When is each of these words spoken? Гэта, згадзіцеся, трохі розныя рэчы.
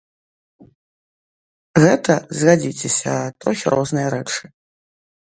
Гэта, 1.85 2.13
згадзіцеся, 2.41 3.15
трохі 3.45 3.67
розныя 3.79 4.07
рэчы. 4.19 4.43